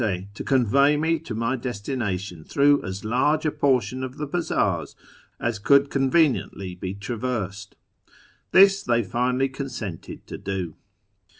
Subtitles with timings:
[0.33, 4.95] to convey me to my destination through as large a portion of the bazaars
[5.39, 7.75] as could conveniently be traversed.
[8.51, 10.73] This they finally consented to do.